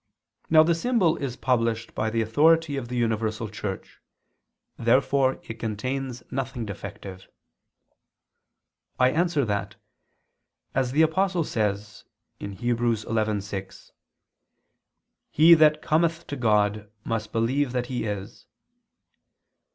Now 0.49 0.63
the 0.63 0.73
symbol 0.73 1.15
is 1.17 1.35
published 1.35 1.93
by 1.93 2.09
the 2.09 2.21
authority 2.23 2.75
of 2.75 2.87
the 2.87 2.95
universal 2.97 3.47
Church. 3.49 3.99
Therefore 4.75 5.39
it 5.43 5.59
contains 5.59 6.23
nothing 6.31 6.65
defective. 6.65 7.27
I 8.99 9.11
answer 9.11 9.45
that, 9.45 9.75
As 10.73 10.91
the 10.91 11.03
Apostle 11.03 11.43
says 11.43 12.05
(Heb. 12.39 12.49
11:6), 12.57 13.91
"he 15.29 15.53
that 15.53 15.83
cometh 15.83 16.25
to 16.25 16.35
God, 16.35 16.89
must 17.03 17.31
believe 17.31 17.71
that 17.71 17.85
He 17.85 18.05
is." 18.05 18.47